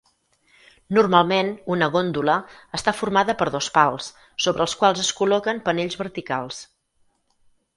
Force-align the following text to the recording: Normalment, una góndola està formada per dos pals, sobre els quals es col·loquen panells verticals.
Normalment, 0.97 1.51
una 1.75 1.89
góndola 1.95 2.37
està 2.79 2.93
formada 3.01 3.35
per 3.43 3.47
dos 3.57 3.67
pals, 3.77 4.09
sobre 4.47 4.67
els 4.67 4.75
quals 4.81 5.05
es 5.05 5.13
col·loquen 5.21 5.61
panells 5.69 5.99
verticals. 6.05 6.63